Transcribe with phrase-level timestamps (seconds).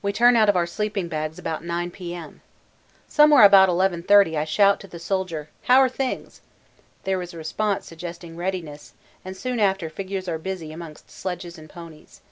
[0.00, 2.40] We turn out of our sleeping bags about 9 P.M.
[3.06, 6.40] Somewhere about 11.30 I shout to the Soldier 'How are things?'
[7.04, 11.68] There is a response suggesting readiness, and soon after figures are busy amongst sledges and
[11.68, 12.22] ponies.